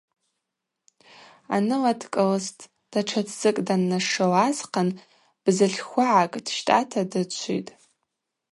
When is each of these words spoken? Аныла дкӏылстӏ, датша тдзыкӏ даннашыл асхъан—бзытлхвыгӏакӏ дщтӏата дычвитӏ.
Аныла 1.55 1.93
дкӏылстӏ, 1.99 2.61
датша 2.91 3.21
тдзыкӏ 3.25 3.61
даннашыл 3.67 4.33
асхъан—бзытлхвыгӏакӏ 4.45 6.37
дщтӏата 6.45 7.01
дычвитӏ. 7.11 7.73